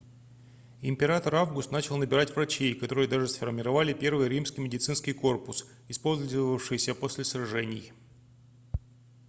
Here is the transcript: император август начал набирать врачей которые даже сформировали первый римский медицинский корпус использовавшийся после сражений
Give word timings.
император 0.81 1.35
август 1.35 1.69
начал 1.71 1.95
набирать 1.95 2.35
врачей 2.35 2.73
которые 2.73 3.07
даже 3.07 3.27
сформировали 3.27 3.93
первый 3.93 4.29
римский 4.29 4.61
медицинский 4.61 5.13
корпус 5.13 5.67
использовавшийся 5.89 6.95
после 6.95 7.23
сражений 7.23 7.93